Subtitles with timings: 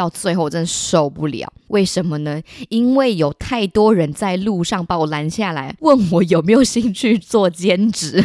[0.00, 2.40] 到最后我真的受不了，为什么呢？
[2.70, 8.24] 因为有太多人在路上把我拦下来，问我有没有兴趣做兼职。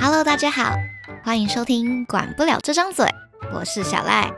[0.00, 0.76] Hello，大家好，
[1.24, 3.06] 欢迎收听《管不了这张嘴》，
[3.52, 4.32] 我是小赖。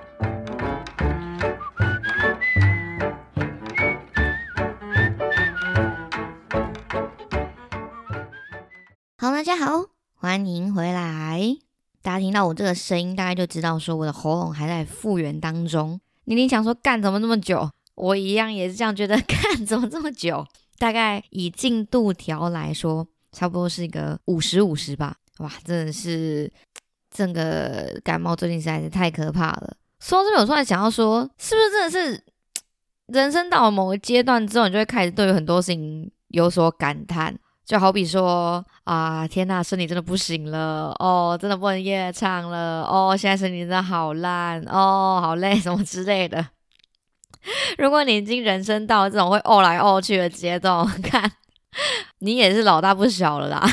[9.41, 9.87] 大家好，
[10.17, 11.57] 欢迎回来。
[12.03, 15.99] 大家听到我这个声音，大概就知道说我的喉咙还在复原当中。
[16.25, 17.71] 你你想说干怎么这么久？
[17.95, 20.47] 我一样也是这样觉得，干怎么这么久？
[20.77, 25.17] 大概以进度条来说，差不多是一个五十五十吧。
[25.39, 26.53] 哇，真的是
[27.11, 29.75] 整个感冒最近实在是太可怕了。
[30.01, 32.25] 说到这边，我突然想要说，是不是真的是
[33.07, 37.35] 人生到了某个阶段之后，你就会开始对于很多事情有所感叹？
[37.71, 46.45] 就好比说啊，天呐，身体真的不行了哦，真的不能夜唱了哦，现在身体真的好烂哦，好累什么之类的。
[47.79, 51.31] 如果你已经人生到这种会呕来呕去的阶段， 看
[52.19, 53.65] 你也是老大不小了啦。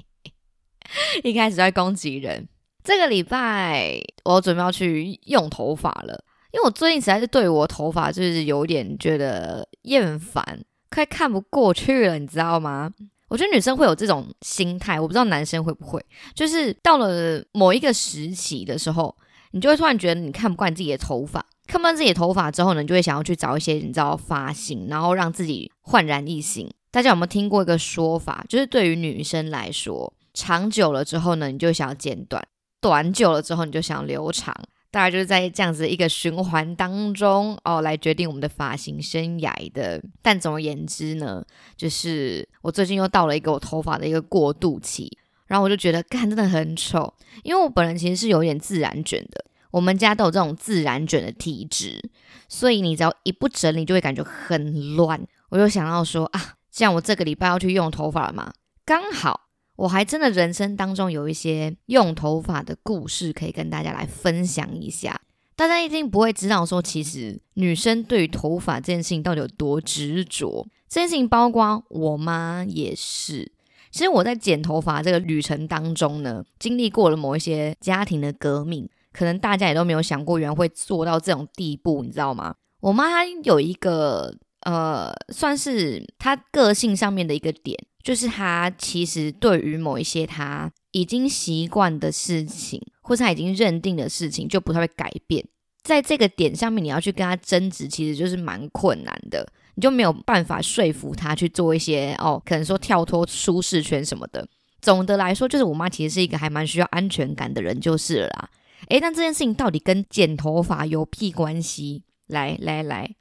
[1.24, 2.46] 一开始在攻击人，
[2.84, 10.62] 这个礼拜我准备要去用头发了，因为我最近实在是对我头发就是有点觉得厌烦。
[10.88, 12.90] 快看不过去了，你知道吗？
[13.28, 16.04] 我觉得女生会有这种心态，我不知道男生会不会。
[16.34, 19.16] 就是到了某一个时期的时候，
[19.50, 26.72] 你就会突然觉得你看不惯自己的头发，看不惯自己的头发之后呢，你就会想要去找一些你知道发型，然后让自己焕然一新。
[26.90, 28.44] 大家有没有听过一个说法？
[28.48, 32.42] 就是对于女生来说，长久了之后呢，你就想要剪短；
[32.80, 34.54] 短久了之后，你就想要留长。
[34.96, 40.02] 大概就是在这样子一个循环当中哦，来决定我们的发型生涯的。
[40.22, 41.44] 但总而言之呢，
[41.76, 52.00] 就是我最近又到了一个我头发的一个过渡期，然后我就觉得干真的很丑，因为我本人其实是有点自然卷的，我们家都有这种自然卷的体质，
[52.48, 55.20] 所以你只要一不整理，就会感觉很乱。
[55.50, 58.50] 我就想到说啊，这样我这个礼拜要去用头发了嘛，
[58.86, 59.45] 刚好。
[59.76, 65.20] 我还真的人生当中有一些用头发的故事可以跟大家来分享一下。
[65.54, 70.66] 大家一定不会知道说，其实女生对于头发这件事情到底有多执着。
[70.88, 73.52] 这件事情包括我妈也是。
[73.90, 82.54] 其实我在剪头发这个旅程当中呢，经历过了某一些家庭的革命，可能大家也都没有想过，原来会做到这种地步，你知道吗？
[82.80, 87.78] 我妈她有一个呃，算是她个性上面的一个点。
[88.06, 95.44] 就是他其实对于某一些他已经习惯的事情，或是他已经认定的事情，就不太会改变。
[95.82, 99.44] 在这个点上面，你要去跟他争执，其实就是蛮困难的。
[99.74, 104.46] 你就没有办法说服他去做一些哦，可能说跳脱舒适圈什么的。
[104.80, 108.48] 总的来说，就是我妈其实是一个还蛮需要安全感的人，就是了啦。
[108.88, 112.04] 诶，但这件事情到底跟剪头发有屁关系？
[112.28, 113.16] 来来来。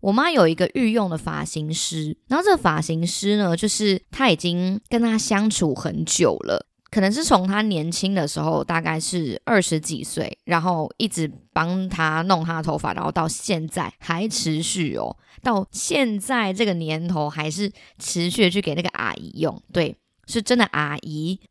[0.00, 21.40] 我妈有一个御用的发型师，然后这个发型师呢，就是他已经跟他相处很久了，可能是从他年轻的时候，大概是二十几岁，然后一直帮他弄他的头发，然后到现在还持续哦，到现在这个年头还是持续的去给那个阿姨用，对，是真的阿姨。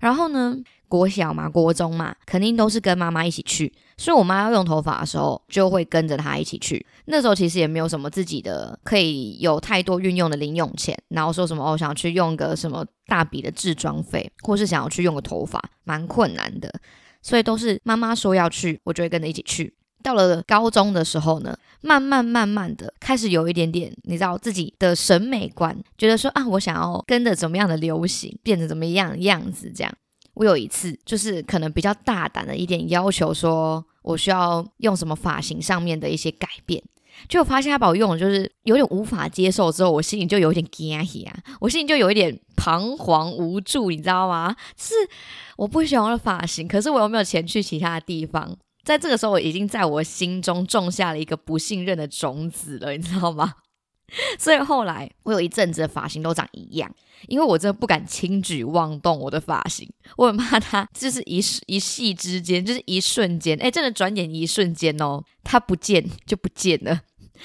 [0.00, 0.56] 然后呢？
[0.90, 6.84] 国小嘛，国中嘛，肯定都是跟妈妈一起去，所以我妈要用头发的时候，就会跟着她一起去。
[7.04, 16.68] 那时候其实也没有什么自己的可以有太多运用的零用钱，然后说什么哦，想要去用个什么大笔的置装费，或是想要去用个头发，蛮困难的。
[17.22, 19.72] 所以都是妈妈说要去，我就会跟着一起去。
[20.02, 29.92] 到了高中的时候呢，慢慢慢慢的开始有一点点，你知道自己的审美观，觉得说啊，我想要跟着怎么样的流行，变成怎么样样子这样。
[30.40, 36.82] 我有一次就是可能比较大胆的一点要求，说我需要用什么发型上面的一些改变，
[37.28, 41.04] 就发现他把我用的就是有点无法接受，之后我心里就有点惊啊，
[41.60, 44.56] 我心里就有一点彷徨无助，你知道吗？
[44.78, 44.94] 是
[45.58, 53.56] 我不喜欢我的发型，可是我又没有钱去其他的地方，在这个时候我已经在我心中种下了一个不信任的种子了，你知道吗？
[54.38, 56.90] 所以后来我有一阵子的发型都长一样，
[57.28, 67.00] 因为我真的不敢轻举妄动我的发型，我很怕它就是一一夕之间，就是一瞬间，哎，真的转眼一瞬间哦，它不见就不见了，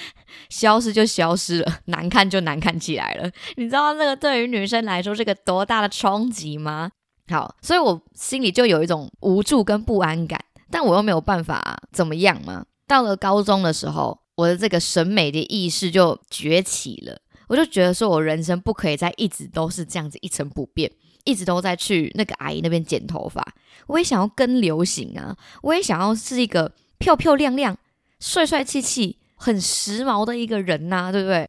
[0.49, 3.29] 消失就消失了，难看就难看起来了。
[3.57, 6.89] 你知道这个对于女生来说是个多大的冲击吗？
[7.27, 12.65] 好，所以我心里就有一种无助跟不安感，但我又没有办法怎么样嘛。
[12.87, 14.24] 到了高中的时候。
[14.35, 20.91] 我的这个审美的意识就崛起了，我就觉得说我人生不可以再一直都是这样子一成不变，
[21.23, 23.55] 一直都在去那个阿姨那边剪头发。
[23.87, 27.77] 我也想要跟流行啊，我也想要是一个漂漂亮亮、
[28.19, 31.47] 帅帅气气、很时髦的一个人呐，对不对？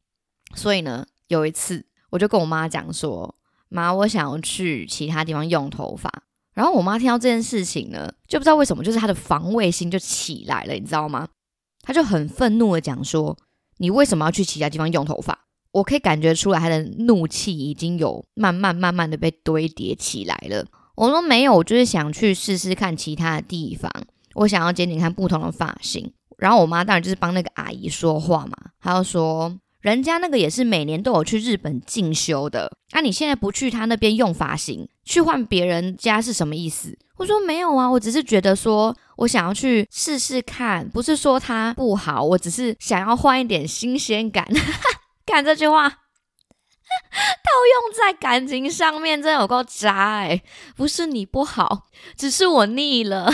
[0.54, 3.34] 所以呢，有一次我就跟我妈讲说
[3.68, 6.10] ：“妈，我想要去其他地方用头发。”
[6.54, 11.28] 然后我妈听到这件事情呢，就不知道为什么，就是她的防卫心就起来了，你知道吗？
[11.86, 13.38] 他就很愤怒的讲说
[13.78, 20.66] ：“你为什么要去其他地方用头发？”我可以感觉出来，他的怒气已经有慢慢慢慢的被堆叠起来了。
[20.96, 23.90] 我说没有，我就是想去试试看其他的地方，
[24.34, 26.12] 我想要剪剪看不同的发型。
[26.38, 29.56] 然后我妈当然就是帮那个阿姨说话嘛，她就说。
[29.86, 36.98] 人家那个也是每年都有去日本进修的，那你现在不去他那边用发型，去换别人家是什么意思？
[37.18, 44.44] 我说没有啊，我只是觉得说我想要去试试看，不是说他不好，我只是想要换一点新鲜感。
[45.24, 50.42] 看这句话 套用在感情上面，真有够渣哎！
[50.74, 51.86] 不是你不好，
[52.16, 53.32] 只是我腻了，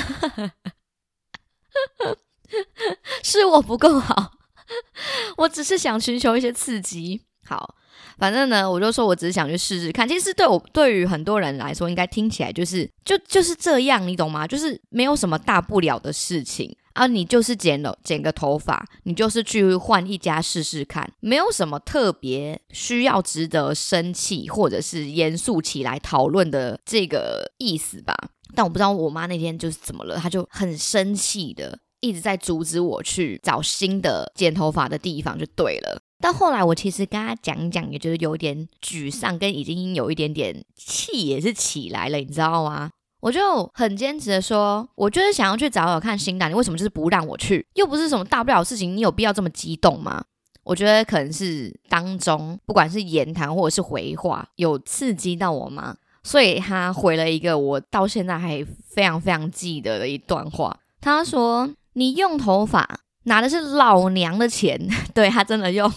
[3.25, 4.33] 是我不够好。
[5.39, 7.21] 我只是想寻求一些刺激。
[7.45, 7.75] 好，
[8.19, 10.09] 反正呢，我就说我只是想去试试看。
[10.09, 14.47] 其实对我对于很多人来说，应该听起来就是就就是这样，你懂吗？
[14.47, 17.09] 就是没有什么大不了的事情啊。
[17.09, 28.15] 你就是剪了剪个头发，你就是去换一家试试看，没有什么特别需要值得生气或者是严肃起来讨论的这个意思吧。
[28.55, 31.81] 但我不知道我妈那天就是怎么了，她就很生气的。
[32.03, 36.03] 一直在阻止我去找新的剪头发的地方，就对了。
[36.21, 42.91] 到后来我其实跟他讲讲，也觉得有点沮丧，跟已经有一点点气也是起来了，你知道吗？
[43.21, 47.67] 我就很坚持的说，我就是想要去找找看新的，你为什么就是不让我去？
[47.75, 50.25] 又不是什么大不了的事情，你有必要这么激动吗？
[50.65, 55.97] 我觉得可能是当中不管是言谈或者是回话，有刺激到我吗？
[56.23, 61.69] 所以他回了一个我到现在还非常非常记得的一段话，他说。
[61.95, 65.93] 你用头发拿的是老娘的钱， 对他真的用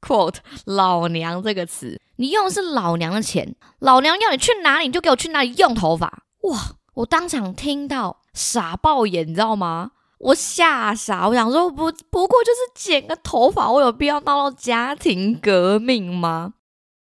[0.00, 6.24] quote 老娘这个词，你用的是老娘的钱，老娘要你去哪里你就给我去哪里用头发。
[6.42, 9.92] 哇，我当场听到傻爆眼，你知道吗？
[10.18, 16.54] 我吓傻，我想说不不过就是剪个头发，我有必要闹到家庭革命吗？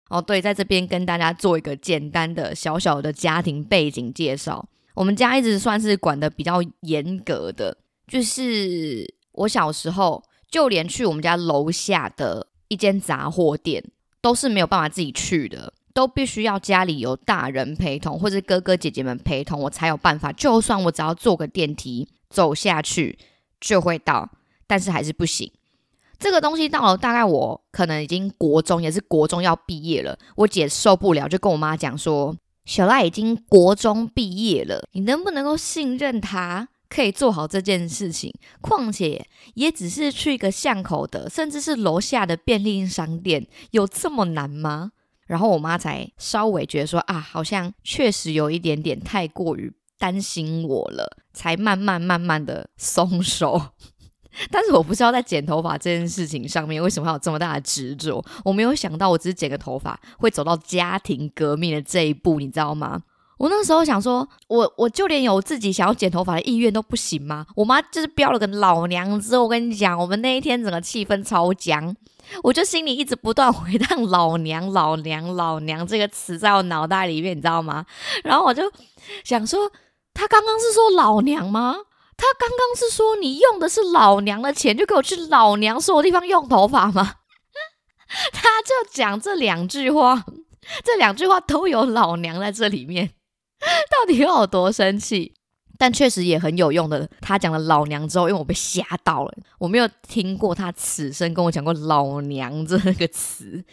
[0.08, 7.76] 哦，对，在这边跟大家做一个简单的小小的家庭背景介绍，我们家一直算是管的比较严格的。
[8.10, 10.20] 就是我小时候，
[10.50, 13.84] 就连去我们家楼下的一间杂货店，
[14.20, 20.32] 都是没有办法自己去的，都必须要家里有大人陪同，或者哥哥姐姐们陪同，我才有办法。
[20.32, 23.16] 就算我只要坐个电梯走下去
[23.60, 24.28] 就会到，
[24.66, 25.52] 但是还是不行。
[26.18, 32.36] 这个东西到了大概我可能已经国中，也是国中要毕业了，我姐受不了，就跟我妈讲说
[32.66, 44.90] ：“小赖已经国中毕业了，你能不能够信任他？”可以做好这件事情，况且也只是去一个巷口的，甚至是楼下的便利商店，有这么难吗？
[45.26, 53.69] 然后我妈才稍微觉得说啊，好像确实有一点点太过于担心我了，才慢慢慢慢的松手。
[54.50, 58.25] 但是我不知道在剪头发这件事情上面，为什么要有这么大的执着？
[58.44, 63.02] 我没有想到，我只是剪个头发会走到家庭革命的这一步，你知道吗？
[63.40, 67.47] 我那时候想说，我我就连有自己想要剪头发的意愿都不行吗？
[67.56, 71.97] 我妈就是标了个老娘之后，我跟你讲，我们那一天整个气氛超僵，
[72.42, 77.87] 我就心里一直不断回荡“老娘老娘老娘”这个词在我脑袋里面，你知道吗？
[78.25, 78.70] 然后我就
[79.25, 79.73] 想说，
[80.12, 81.75] 他刚刚是说老娘吗？
[82.18, 87.14] 他刚刚是说你用的是老娘的钱，就给我去老娘所有地方用头发吗？
[88.35, 90.26] 他就讲这两句话，
[90.85, 93.14] 这两句话都有老娘在这里面。
[93.90, 95.35] 到底有多生气？
[95.79, 97.09] 但确实也很有用的。
[97.23, 103.64] 他讲了“老娘”之后，因为我被吓到了，我没有听过他此生跟我讲过“老娘”这个词，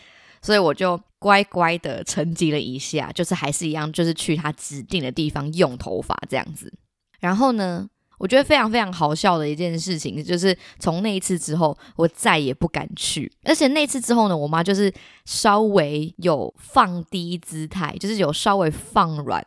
[0.41, 6.71] 所以我就乖乖的沉寂了一下，就是还是一样，就是去他指定的地方用头发这样子。
[7.19, 13.31] 然后呢，我觉得非常非常好笑的一件事情，就是从那一次之后，我再也不敢去。
[13.43, 14.91] 而且那次之后呢，我妈就是
[15.25, 19.45] 稍微有放低姿态，就是有稍微放软。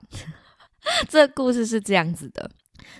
[1.08, 2.50] 这个故事是这样子的：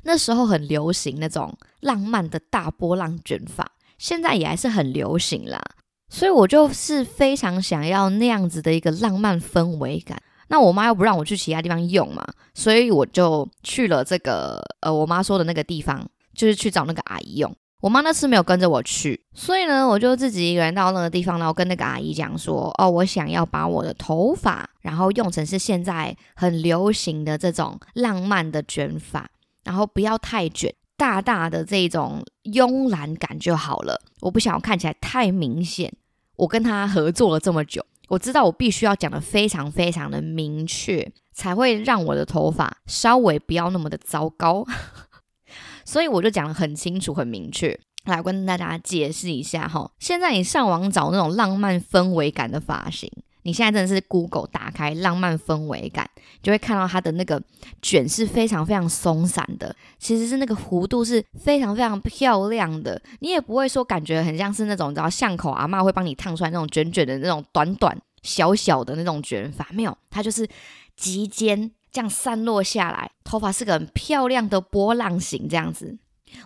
[0.03, 5.61] 那时候很流行那种浪漫的大波浪卷发，现在也还是很流行啦。
[6.09, 10.21] 所以我就是非常想要那样子的一个浪漫氛围感。
[10.51, 16.05] 那我妈又不让我去其他地方用嘛，所以我就去了这个呃，我妈说的那个地方，
[16.35, 17.57] 就是去找那个阿姨用。
[17.81, 29.31] 我妈那次没有跟着我去，所以呢，我就自己一个人到那个地方，然后跟那个阿姨讲说：“哦，我想要把我的头发，然后用成是现在很流行的这种浪漫的卷发，
[29.63, 33.99] 然后不要太卷，大大的这种慵懒感就好了。
[34.21, 35.91] 我不想要看起来太明显。
[36.37, 44.67] 我跟他合作了这么久，我知道我必须要讲的非常非常的明确，才会让我的头发稍微不要那么的糟糕。
[45.87, 49.93] ”所以我就讲的很清楚、很明确，来跟大家解释一下哈。
[50.01, 53.09] 现在你上网找那种浪漫氛围感的发型，
[53.43, 56.09] 你现在真的是 Google 打开浪漫氛围感，
[56.43, 57.43] 就会看到它的那个
[57.81, 63.01] 卷是非常非常松散的，其实是那个弧度是非常非常漂亮的。
[63.21, 70.49] 你也不会说感觉很像是那种你知道巷口阿妈会帮你烫出来那种卷卷的那种短短小小的那种卷发，没有，它就是
[70.97, 71.71] 及肩。
[71.93, 75.99] 这样散落下来，头发是个很漂亮的波浪形，这样子，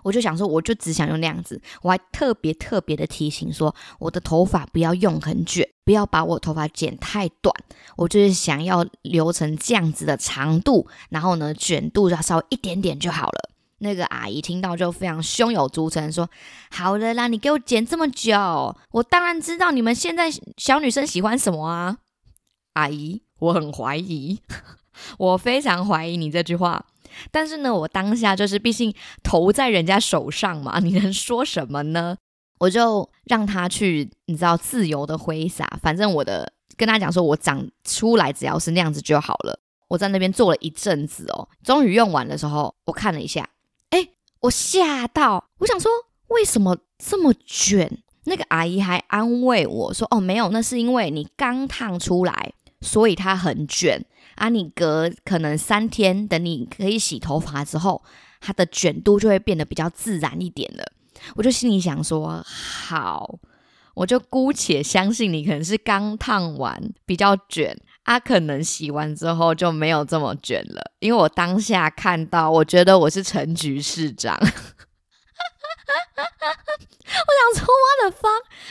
[0.02, 1.60] 我就想说，我就只想用那样子。
[1.82, 7.54] 我还特别特别的提醒说，我的头发不要用很卷，不要把我头发剪太短，
[7.96, 13.50] 我就是想要留成这样子的长度，然后呢，卷度要稍微一点点就好了。
[13.78, 16.30] 那个阿姨听到就非常胸有足成说
[16.70, 21.98] ：“好了啦，你给我剪这么久，我当然知道你们现在小女生喜欢什么啊，
[22.74, 24.40] 阿姨，我很怀疑。
[25.18, 26.86] ”我非常怀疑你这句话，
[27.30, 32.16] 但是呢，我当下就是毕竟头在人家手上嘛，你能说什么呢？
[32.60, 35.78] 我就让他去，你知道，自由的挥洒。
[35.82, 39.58] 反正我的跟他讲说，我长出来只要是那样子就好了。
[39.88, 43.48] 我在那边做了一阵子哦，终于用完的时候，我看了一下，
[43.90, 44.08] 哎，
[44.40, 45.90] 我吓到，我想说
[46.28, 47.98] 为什么这么卷？
[48.24, 54.02] 那个阿姨还安慰我说，哦，没有，那是因为你刚烫出来，所以它很卷。
[54.36, 58.02] 啊，你隔可能三天，等你可以洗头发之后，
[58.40, 60.84] 它的卷度就会变得比较自然一点了。
[61.36, 63.38] 我就心里想说，好，
[63.94, 70.90] 我就姑且相信你可能是刚烫完比较卷，啊，可能洗完之后就没有这么卷了。
[70.98, 74.54] 因为我当下看到，我觉得我是陈局市长，我想
[77.56, 78.30] 说我的方，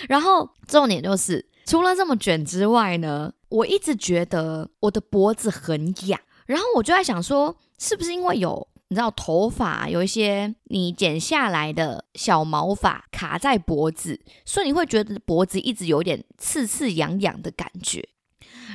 [0.09, 1.52] 然后重点就是。
[1.65, 18.07] 除了这么卷之外呢，我一直觉得我的脖子很痒，然后我就在想说，是不是因为有你知道头发有一些你剪下来的小毛发卡在脖子，所以你会觉得脖子一直有点刺刺痒痒的感觉。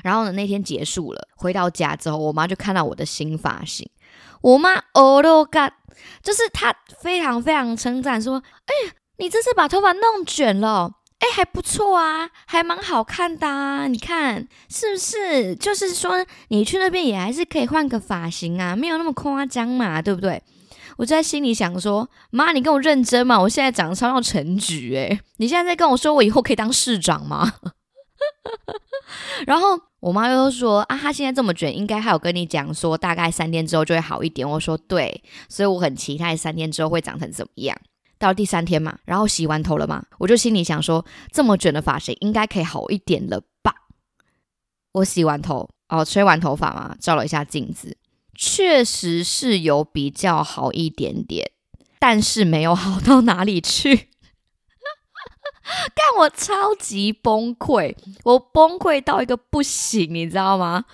[0.03, 3.89] 然后呢，那天结束了，回到家之后，我妈就看到我的新发型，
[4.41, 5.69] 我妈哦都嘎，
[6.23, 13.89] 就是她非常非常称赞说：“哎呀，你这次把头发弄卷了。”哎，还不错啊，还蛮好看的啊！
[13.89, 15.57] 你看是不是？
[15.57, 20.41] 就是说，你去那边也还是可以换个发型啊，没有那么夸张嘛，对不对？
[20.97, 23.41] 我就在心里想说，妈，你跟我认真嘛？
[23.41, 27.53] 我现在长得超像陈菊哎，你现在在跟我说我以后可以当市长吗？
[29.47, 34.49] 然后我妈又说啊，她现在这么卷，应该还有跟你讲说，大概三天之后就会好一点。
[34.49, 37.77] 我说对，所以我很期待三天之后会长成怎么样。
[38.19, 43.75] 到第三天嘛，然后洗完头了嘛，我就心里想说，这么卷的发型应该可以好一点了吧？
[44.93, 47.97] 我洗完头哦，吹完头发嘛，照了一下镜子，
[48.35, 51.53] 确实是有比较好一点点，
[51.99, 54.09] 但是没有好到哪里去。
[55.95, 57.95] 干我超级崩溃，
[58.25, 60.87] 我崩溃到一个不行，你知道吗？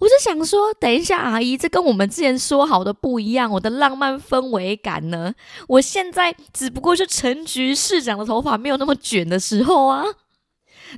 [0.00, 3.50] 我就想说，等一下，阿姨，这跟我们之前说好的不一样。
[3.52, 5.34] 我的浪漫氛围感呢？
[5.68, 10.02] 我现在只不过是陈局市长的头发没有那么卷的时候啊。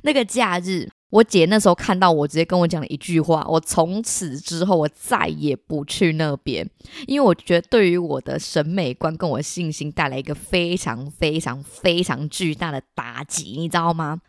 [0.03, 6.67] 那个假日，我姐那时候看到我，直接跟我讲了一句话：我从此之后，我再也不去那边，
[7.05, 14.21] 因为我觉得对于我的审美观跟我信心带来一个非常非常非常巨大的打击，你知道吗？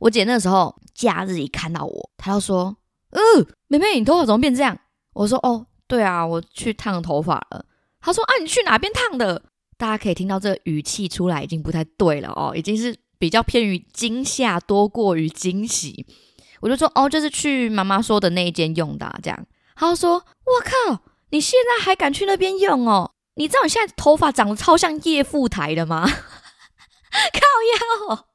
[0.00, 2.76] 我姐那时候假日一看到我，她就说。
[3.16, 4.78] 嗯，妹妹，你头发怎么变这样？
[5.14, 7.64] 我说哦，对啊，我去烫头发了。
[8.00, 9.42] 他说啊，你去哪边烫的？
[9.78, 16.06] 大家可以听到这个语气出来，已经不太对了哦，已经是比较偏于惊吓多过于惊喜。
[16.60, 19.46] 我就说哦，就是去妈妈说的那一间用的这样。
[19.74, 23.10] 他说我靠，你现在还敢去那边用哦？
[23.34, 26.06] 你知道你现在头发长得超像叶富台的吗？
[27.32, 27.40] 靠
[28.12, 28.26] 腰，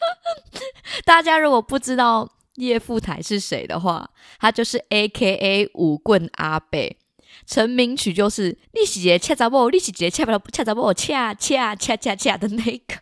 [1.06, 2.30] 大家如果不知道。
[2.58, 6.98] 叶富台是谁的话，他就是 A K A 五棍阿贝，
[7.46, 12.96] 成名曲就是“你是杰恰杂波，你是杰恰不恰杂波，恰恰恰恰恰”的那个。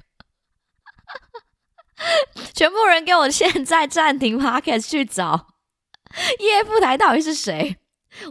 [2.53, 5.47] 全部人给我现在暂停 p o c a s t 去找
[6.39, 7.77] 叶富台到底是谁？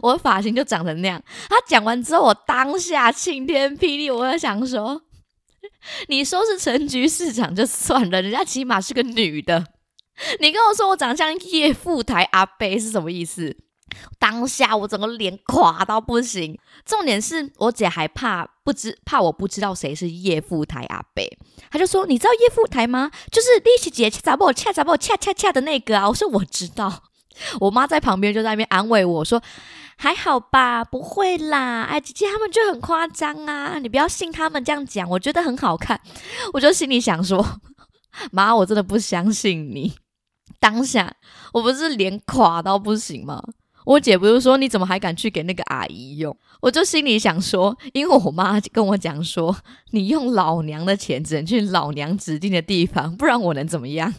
[0.02, 1.22] 我发型就长成那样。
[1.48, 5.02] 他讲完之后，我当下晴天霹雳，我在想说，
[6.06, 9.66] 你说是陈局市长就算了，人家起码是个女的。
[10.40, 13.56] 你跟我说我长得像叶富台阿贝是什么意思？
[14.18, 16.58] 当下我整个脸垮到不行。
[16.84, 21.38] 重点是我姐还怕不知怕我不知道谁是叶富台阿贝，
[21.70, 23.10] 她就说：“你知道叶富台吗？
[23.30, 27.04] 就是丽琪姐咋不恰咋不恰恰恰的那个啊！”我说：“我知道。
[27.60, 29.42] ”我妈在旁边就在那边安慰我说
[29.96, 35.08] ：“还好吧，不会啦。”哎，姐姐他们就很夸张啊，你不要信他们这样讲。
[35.10, 36.00] 我觉得很好看，
[36.52, 37.60] 我就心里想说
[38.32, 39.94] ：“妈，我真的不相信你。”
[40.58, 41.14] 当下
[41.52, 43.42] 我不是脸垮到不行吗？
[43.84, 46.36] 我姐不是说你怎么还敢去给那个阿姨用？
[46.60, 49.56] 我就心里想说，因为我妈跟我讲说，
[49.90, 54.12] 你用老娘的钱只能去老娘指定的地方，不然我能怎么样？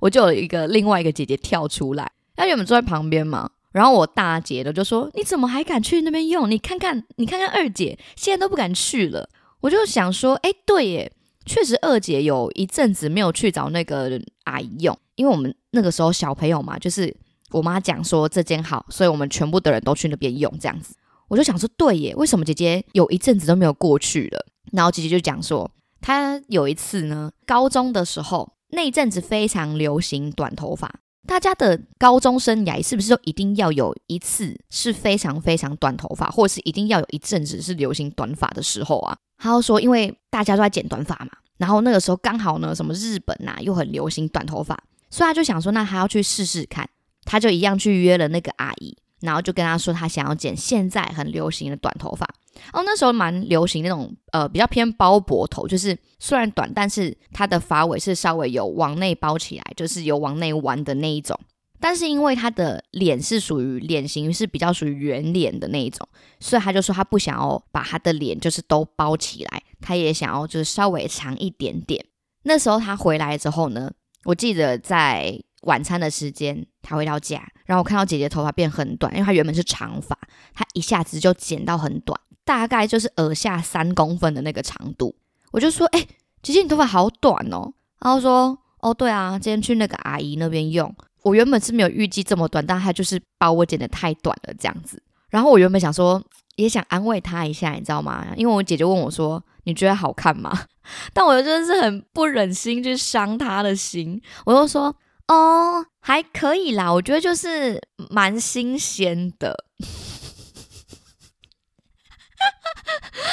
[0.00, 2.12] 我就有一个另外一个姐姐跳出来。
[2.36, 6.50] 她原本坐在旁边嘛，然后我大姐的就说：“你怎么还敢去那边用？
[6.50, 9.30] 你看看，你看看二姐现在都不敢去了。”
[9.62, 11.12] 我就想说：“哎，对耶，
[11.46, 17.14] 确实二姐有一阵子没有去找那个阿姨用，因为我们那个时候小朋友嘛，就是
[17.50, 20.94] 我妈讲说这间好，所以我们全部的人都去那边用这样子。
[21.26, 24.46] 我就想说，对耶，为什么姐姐有一阵子都没有过去了？
[24.72, 25.70] 然后姐姐就讲说，
[26.00, 39.14] 她有一次呢，高中的时候那一阵子非常流行短头发。”大家的高中生涯是不是就一定要有一次是非常非常短头发，或是一定要有一阵子是流行短发的时候啊？
[39.36, 46.88] 她就说，因为大家都在剪短发嘛，然后那个时候刚好呢，什么日本呐又很流行短头发，所以他就想说，那他要去试试看，
[47.24, 52.28] 他就一样去约了那个阿姨，然后就跟他说，他想要剪现在很流行的短头发。
[52.72, 61.38] 哦，那时候蛮流行那种呃比较偏包脖头，就是虽然短，但是它的发尾是稍微有往内包起来，就是有往内弯的那一种。
[61.80, 66.08] 但是因为他的脸是属于脸型是比较属于圆脸的那一种，
[66.40, 72.04] 所以他就说他不想要把他的脸就是都包起来，他也想要就是稍微长一点点。
[72.42, 73.92] 那时候他回来之后呢，
[74.28, 80.14] 我记得在晚餐的时间他回到家，然后我看到姐姐头发变很短，因为她原本是长发，
[80.52, 82.20] 她一下子就剪到很短。
[82.44, 85.14] 大概就是耳下三公分的那个长度，
[85.50, 86.06] 我就说，哎，
[86.42, 87.72] 姐姐你头发好短哦。
[88.00, 90.94] 然后说，哦，对啊，今天去那个阿姨那边用。
[91.22, 95.02] 我原本是没有预计这么短，但她就是把我剪得太短了这样子。
[95.30, 96.22] 然后我原本想说，
[96.56, 98.26] 也想安慰她一下，你知道吗？
[98.36, 100.64] 因为我姐姐问我说，你觉得好看吗？
[101.12, 107.78] 但我真的是很不忍心去伤他的心，我就说，哦，还可以啦，我觉得就是
[108.08, 109.54] 蛮新鲜的。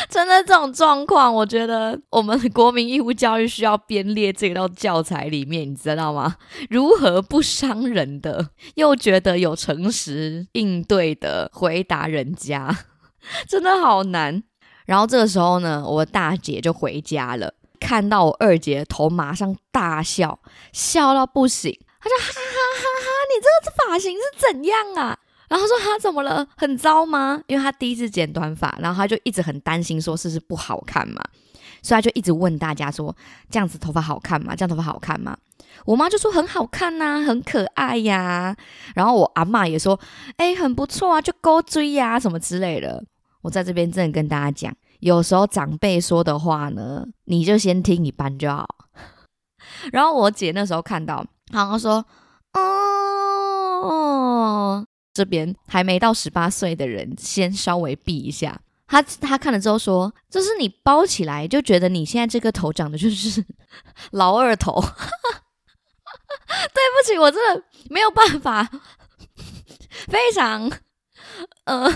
[0.09, 6.35] 真的这种状况，我觉得我们国民义务教育需要编列这道教材里面，你知道吗？
[6.69, 12.85] 如何不伤人的，又觉得有诚实应对的回答人家，
[13.47, 14.43] 真的好难。
[14.85, 20.39] 然后这个时候呢，我大姐就回家了，看到我二姐头，马上大笑，
[20.71, 21.77] 笑到不行。
[21.99, 25.17] 她说：“哈哈哈哈，你这个发型是怎样啊？”
[25.49, 26.47] 然后说她怎么了？
[26.55, 27.41] 很糟吗？
[27.47, 31.19] 因为她第一次剪短发，然后她就一直很担心，说是不是不好看嘛？
[31.81, 33.15] 所以她就一直问大家说：
[33.49, 34.55] 这样子头发好看吗？
[34.55, 35.35] 这样头发好看吗？
[35.85, 38.55] 我妈就说很好看呐，很可爱呀。
[38.93, 39.99] 然后我阿妈也说：
[40.37, 43.03] 哎，很不错啊，就勾追呀什么之类的。
[43.45, 48.67] 我在这边真的跟大家讲，有时候长辈说的话呢，你就先听一半就好。
[49.93, 52.03] 然后我姐那时候看到，好像说：
[52.53, 54.83] 哦。
[55.13, 58.59] 这边还没到十八岁的人，先稍微避一下。
[58.87, 63.45] 她她看了之后说：“这是你包起来，就觉得你现在这个头长得就是
[64.11, 64.81] 老二头。
[64.81, 64.89] ”对
[66.91, 68.69] 不起，我真的没有办法，
[70.07, 70.69] 非常
[71.63, 71.89] 呃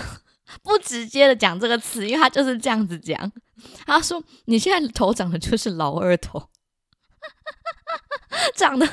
[0.62, 3.32] 不直接的讲这个词，因为他就是这样子讲。
[3.86, 6.48] 他说：“你现在头长得就是老二头，
[8.56, 8.86] 长得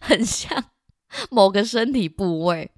[0.00, 0.70] 很像
[1.30, 2.70] 某个身体部位。”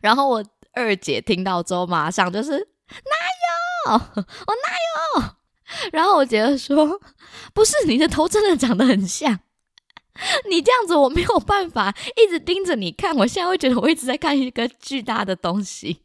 [0.00, 5.34] 然后我二姐听到之后，马上就是哪有我哪有？
[5.92, 7.00] 然后我姐就说
[7.52, 9.40] ：“不是你的头真的长得很像，
[10.48, 16.04] 你这样子我没有办法一直盯着你看，我现在会觉得我一直在看一个巨大的东西。”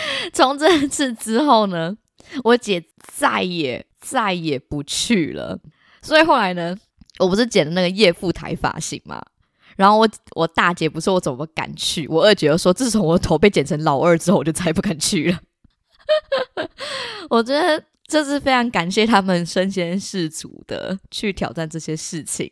[0.32, 1.96] 从这次之后呢，
[2.44, 5.58] 我姐再也再也不去了。
[6.02, 6.76] 所以后来呢，
[7.18, 9.22] 我不是剪的那个叶富台发型嘛。
[9.76, 12.06] 然后我我大姐不是我怎么敢去？
[12.08, 15.38] 我二姐又说，自从我头被剪成老二之后，我就再也不敢去了。
[17.30, 22.50] 我觉得这是非常感谢他们身先士卒的去挑战这些事情，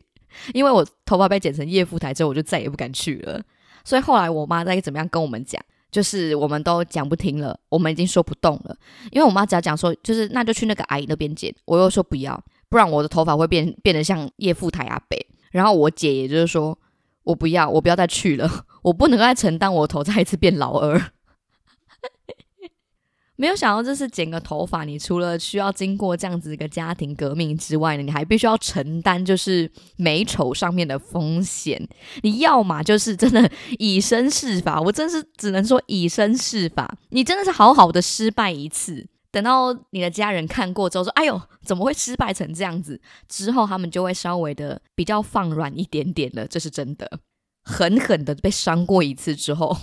[0.55, 3.43] 因为我头发被剪成叶富台之后，我就再也不敢去了。
[3.85, 8.77] 所以后来我妈在怎么样跟我们讲，就是我们都讲不听了，我们已经说不动了。
[9.11, 15.27] 因为我妈只要讲说，就是那就去那个阿姨那边剪，我又说不要，不然我的头发会变变得像叶富台阿北。
[15.51, 16.79] 然后我姐也就是说，
[17.23, 18.51] 我不要，我不要再去了，
[18.83, 21.01] 我不能再承担我头再一次变老二。
[23.37, 31.87] 没有想到，这是剪个头发，你除了需要经过这样子一个家庭革命之外呢，你还必须要承担就是美丑上面的风险。
[32.23, 36.97] 你要么就是真的以身试法，我真是只能说以身试法。
[37.11, 46.47] 你真的是好好的失败一次，等到你的家人看过之后说：“哎呦，怎么会失败成这样子？”之后他们就会稍微的比较放软一点点了。
[46.47, 47.21] 这是真的，
[47.63, 49.77] 狠狠的被伤过一次之后，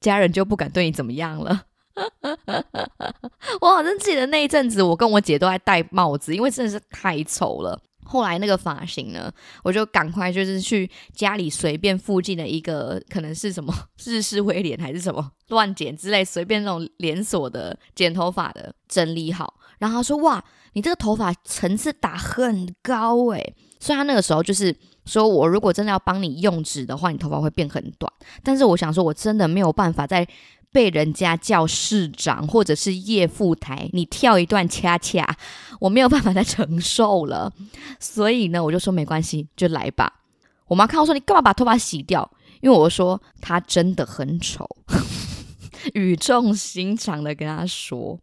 [0.00, 1.64] 家人就不敢对你怎么样了。
[3.60, 7.80] 我好像记得那一阵子，我跟我姐都在戴帽子，因为真的是太丑了。
[8.06, 19.54] 后来那个发型呢，我就赶快就是去家里随便附近的一个，可能是什么日式威廉还是什么乱剪之类，随便那种连锁的剪头发的整理好。
[19.78, 24.74] 然后他说：“哇，你这个头发层次打很高诶。”所以他那个时候就是
[25.06, 28.12] 说我如果真的要帮你用纸的话，你头发会变很短。
[28.42, 30.26] 但是我想说，我真的没有办法在。
[30.74, 35.36] 被人家叫市长或者是叶副台，你跳一段恰恰，
[35.78, 37.52] 我没有办法再承受了，
[38.00, 40.12] 所以呢，我就说没关系，就来吧。
[40.66, 42.28] 我妈看我说你干嘛把头发洗掉？
[42.60, 44.68] 因为我说他真的很丑，
[45.94, 48.18] 语重心长的跟他说。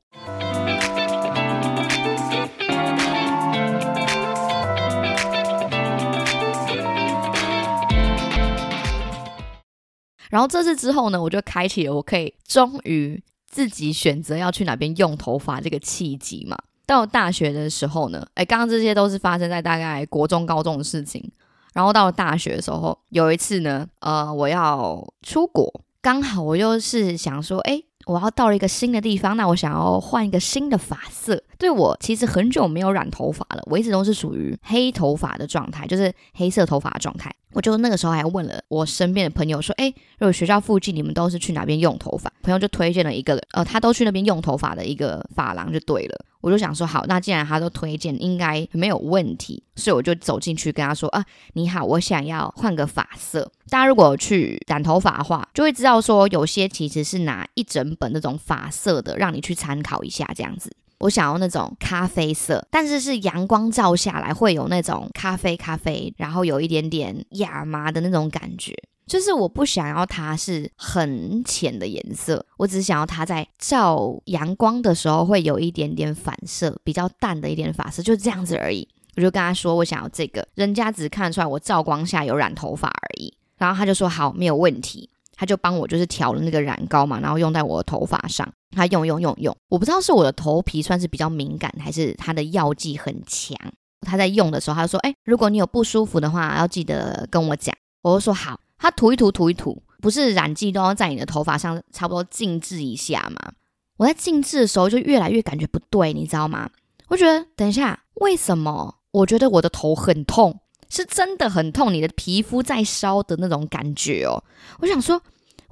[10.32, 16.58] 然后这次之后呢，我就开启了我可以终于自己选择要去哪边用头发这个契机嘛。
[16.88, 21.32] 到大学的时候呢，哎，刚刚这些都是发生在大概国中、高中的事情。
[21.74, 27.84] 然后到了大学的时候，有一次呢，呃，我要出国，刚好我又是想说，哎。
[28.08, 31.42] 我要到了一个新的地方，那我想要换一个新的发色。
[31.60, 37.32] 对我其实很久没有染头发了，我一直都是属于黑头发的状态，就是黑色头发的状态。
[37.54, 46.26] 我就那个时候还问了我身边的朋友说：“哎，如果学校附近你们都是去哪边用头发？”朋友就推荐了一个，呃，他都去那边用头发的一个发廊就对了。
[46.40, 60.76] 我就想说，好，那既然他都推荐，应该没有问题，所以我就走进去跟他说：“啊，你好，我想要换个发色。”大家如果去染头发的话，就会知道说，有些其实是拿一整本那种发色的，让你去参考一下这样子。
[61.02, 68.74] 我想要那种咖啡色，但是是阳光照下来会有那种咖啡咖啡，然后有一点点亚麻的那种感觉。
[69.08, 78.88] 就是我不想要它是很浅的颜色，我只想要它在照阳光的时候会有一点点反射，比较淡的一点发色，就这样子而已。
[79.18, 83.34] 我就跟他说我想要这个，人家只看出来我照光下有染头发而已。
[83.58, 85.10] 然后他就说好，没有问题。
[85.42, 88.48] 他就帮我就是调了那个染膏嘛，然后用在我的头发上。
[88.70, 93.58] 他用用用用，我不知道是我的头皮算是比较敏感，还是他的药剂很强。
[94.02, 103.52] 他在用的时候，他就说：“哎，如果你有不舒服的话，要记得跟我讲。”我就说：“好。”他涂一涂，涂一涂，不是染剂都要在你的头发上差不多静置一下吗？
[103.98, 106.70] 我在静置的时候就越来越感觉不对，你知道吗？
[107.08, 110.61] 我觉得等一下，为什么我觉得我的头很痛？
[110.92, 114.44] 是真的很痛，你的皮肤在烧的那种感觉哦。
[114.80, 115.20] 我想说，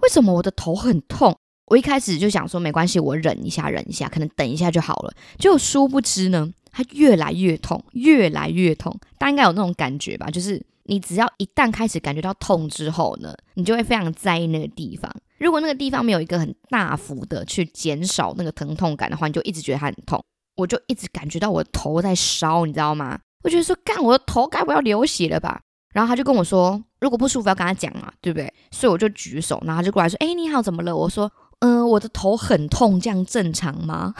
[0.01, 1.37] 为什么我的头很痛？
[1.65, 5.13] 我一开始就想说没关系，我忍一下，忍一下，可能等一下就好了。
[5.37, 8.97] 就殊不知呢，它越来越痛，越来越痛。
[9.17, 10.31] 大家应该有那种感觉吧？
[10.31, 15.13] 就是你只要一旦开始感觉到痛之后呢，你就会非常在意那个地方。
[15.37, 20.23] 如果那个地方没有一个很大幅的去减少那个疼痛感的话，你就一直觉得它很痛。
[20.55, 23.19] 我就一直感觉到我的头在烧，你知道吗？
[23.43, 25.61] 我觉得说干我的头该不要流血了吧？
[25.93, 28.53] 然后他就跟我说，如果不舒服要跟他讲嘛，对不对？
[28.71, 34.13] 所以我就举手，然后他就过来说：“哎，你好，怎么了？”我说：“嗯，我的头很痛，这样正常吗？”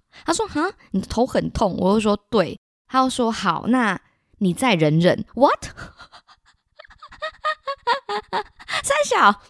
[0.24, 4.00] 他说：“哈，你的头很痛。”我就说：“对。”他又说：“好，那
[4.38, 5.24] 你再忍忍。
[5.34, 5.66] ”What？
[8.82, 9.40] 三小，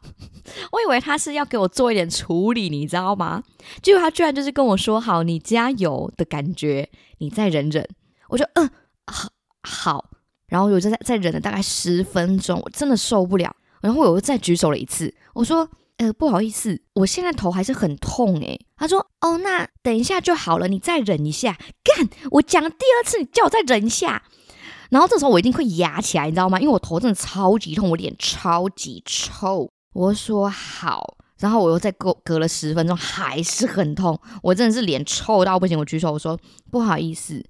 [0.73, 3.45] 我以为他是要给我做一点处理，你知道吗？
[3.81, 7.89] 结果他居然就是跟我说：“好，你加油的感觉，你再忍忍。”
[8.31, 8.69] 我就嗯。
[9.63, 10.05] 好，
[10.49, 13.55] 然后我就再再忍了大概十分钟，我真的受不了。
[13.81, 24.23] 然后我又再举手了一次，我说：“呃，不好意思，我现在头还是很痛诶。”他说：“哦，那等一下就好了，你再忍一下。”干，我讲第二次，你叫我再忍一下。
[24.91, 26.61] 然后这时候我一定会压起来，你知道吗？
[26.61, 29.71] 因为我头真的超级痛，我脸超级臭。
[29.95, 35.79] 我说好，然后我又再隔隔了十分钟，还是很痛，我真的是脸臭到不行。
[35.79, 36.39] 我举手，我说
[36.71, 37.43] ：“不好意思。”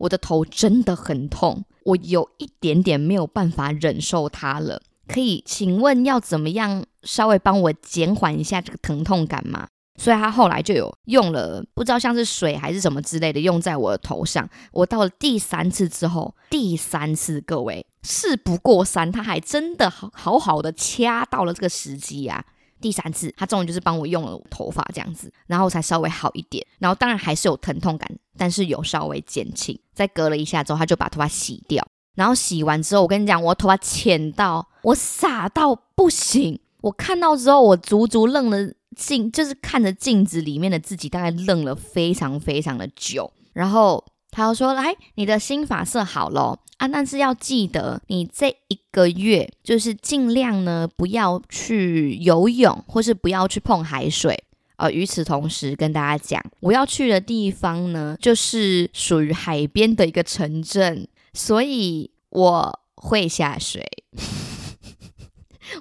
[0.00, 4.82] 我的头真的很痛，我有一点点没有办法忍受它了。
[5.06, 9.66] 可以请问要怎么样稍微帮我减缓一下这个疼痛感吗？
[9.98, 14.48] 所以他后来就有用了，不知道像是水还是什么之类的，用在我的头上。
[14.72, 22.46] 我到了第三次之后，第三次各位事不过三，他还真的好好好的掐到了这个时机呀。
[22.80, 26.66] 第三次，他终于就是帮我用了头发这样子，然后才稍微好一点。
[26.78, 29.78] 然后当然还是有疼痛感，但是有稍微减轻。
[29.94, 31.86] 再隔了一下之后，他就把头发洗掉。
[32.14, 36.58] 然后洗完之后，我跟你讲，我头发浅到我傻到不行。
[36.80, 38.72] 我看到之后，我足足愣了。
[38.96, 43.32] 镜就是看着镜子里面的自己，大概愣了非常非常的久。
[43.52, 54.44] 然后他又说：“来，你的新发色好了啊，但是要记得，你这一个月就是尽量呢不要去游泳，或是不要去碰海水。
[54.76, 63.86] 呃，与此同时跟大家讲，我要去的地方呢，就是属于海边的一个城镇，所以我会下水。”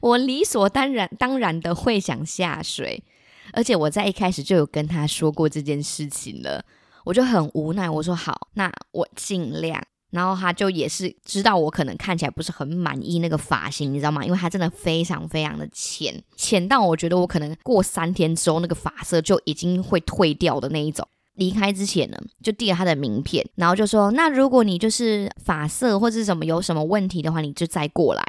[0.01, 3.03] 我理所当然当然的会想下水，
[3.53, 6.63] 而且我在一开始就有跟他说过这件事情了，
[7.03, 9.81] 我就很无奈，我说好，那我尽量。
[10.11, 14.25] 然后他就也是知道我可能看起来不是很满意那个发型，你知道吗？
[14.25, 21.07] 因为他真的非常非常的浅，浅到我觉得我可能过三天之后那个发色就已经会退掉的那一种。
[21.35, 28.21] 离开之前呢，就递了他的名片，然后就说：“那如果你就是发色或者什么有什么问题的话，你就再过来。”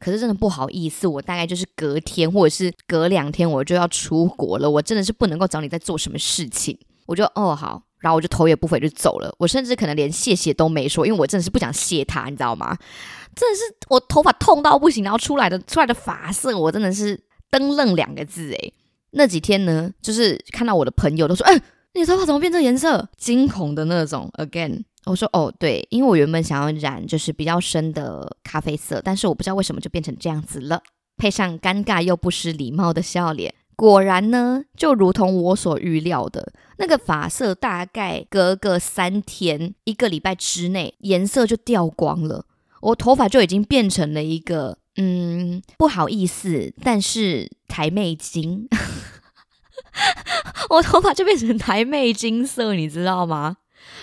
[0.00, 6.78] 可是真的不好意思，我大概就是隔天或者是隔两天我就要出国了，我真的是不能够找你在做什么事情。
[7.06, 9.34] 我就哦好，然后我就头也不回就走了。
[9.38, 12.76] 我甚至可能连谢谢都没说，因为我真的是不想谢他，你知道吗？
[13.34, 17.18] 真的是我头发痛到不行，然后出来的出来的发色，我真的是
[17.50, 18.74] 登愣两个字诶。
[19.12, 21.60] 那几天呢，就是看到我的朋友都说：“哎。”
[21.96, 23.08] 你的头发怎么变这颜色？
[23.16, 24.28] 惊恐的那种。
[24.36, 30.82] Again，我说哦，对，因为我原本想要染就是比较深的咖啡色，但是我不知道为什么就变成这样子了。
[31.16, 42.46] 配上尴尬又不失礼貌的笑脸，果然呢，就如同我所预料的，那个发色大概隔个三天、一个礼拜之内，颜色就掉光了。
[42.80, 48.68] 我头发就已经变成了一个嗯，不好意思，但是台妹金。
[50.70, 53.56] 我头发就变成台妹金色，你知道吗？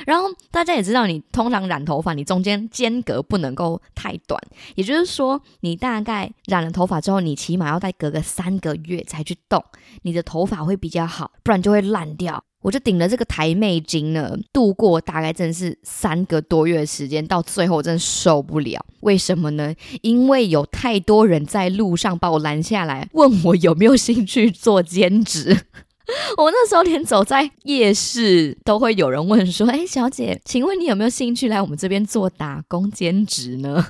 [0.05, 4.41] 然后大家也知道，你通常染头发，你中间间隔不能够太短，
[4.75, 9.63] 也就是说，你大概染了头发之后，你起码要再隔个三个月才去动，
[10.03, 12.43] 你的头发会比较好，不然就会烂掉。
[12.61, 18.79] 我就顶了这个台妹金呢，度过大概真的是三个多月的时间，到最后真的受不了。
[18.99, 19.73] 为什么呢？
[20.03, 25.57] 因为有太多人在路上把我拦下来，问我有没有兴趣做兼职。
[26.37, 33.87] 我那时候连走在夜市都会有人问说：“哎，小姐，请问你有没有兴趣来我们这边做打工兼职呢？”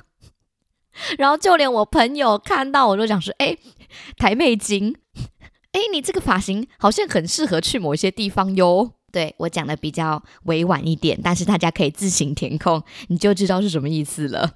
[1.18, 3.56] 然后就连我朋友看到我都讲说：“哎，
[4.18, 4.94] 台妹精，
[5.72, 8.92] 哎，你这个发型好像很适合去某一些地方哟。
[9.12, 14.52] ”对我讲的比较委婉一点，但是大家可以自行填空，你就知道是什么意思了。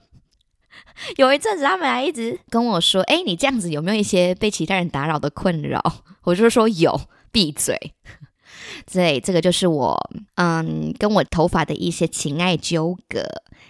[1.16, 5.83] 有一阵子他们还一直跟我说：“哎，你这样子有没有一些被其他人打扰的困扰？”
[6.24, 7.00] 我就说有。
[7.37, 7.79] 闭嘴！
[8.90, 9.94] 对，这个就是我，
[10.37, 13.22] 嗯，跟我头发的一些情爱纠葛。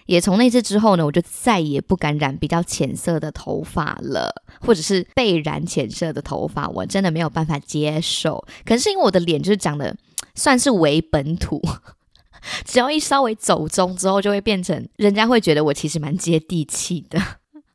[0.05, 8.41] 也从那次之后呢，我就再也不敢染比较浅色的头发了，或者是被染浅色的头发，我真的没有办法接受。
[8.63, 9.93] 可能是因为我的脸就是长得
[10.33, 11.61] 算是伪本土，
[12.63, 17.19] 只要一稍微走中之后，就会变成人家会觉得我其实蛮接地气的。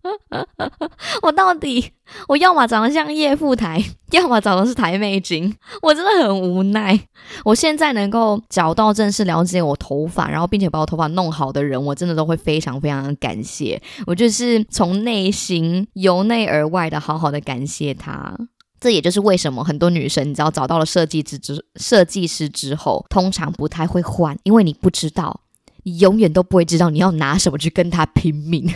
[1.23, 1.93] 我到底，
[2.29, 6.99] 我要么长得像叶富台， 要么长得是台妹精， 我真的很无奈。
[7.45, 13.81] 我现在能够找到正式了解我头发，然后并且把我头发弄好的人，我真的都会非常非常的感谢。
[14.07, 18.37] 我就是从内心由内而外的好好的感谢他。
[18.81, 25.41] 这也就是为什么很多女生，你知道找到了设计师之设计师之后，通常不太会换，因为你不知道，
[25.85, 28.69] 你永远都不会知道你要拿什么去跟他拼命。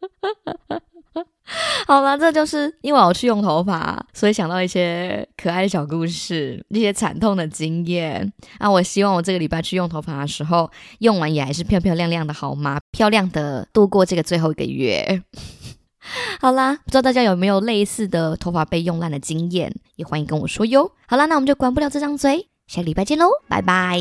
[1.86, 8.70] 好了，这就是因为我去用头发，所以想到一些可爱的小故事，一些惨痛的经验啊！
[8.70, 12.78] 我希望我这个礼拜去用头发的时候，用完也还是漂漂亮亮的，好吗？
[12.92, 15.22] 漂亮的度过这个最后一个月。
[16.40, 20.92] 好啦，不知道大家有没有类似的头发被用烂的经验，也欢迎跟我说哟。
[21.06, 23.98] 好啦，那我们就管不了这张嘴，下礼拜见喽，拜拜。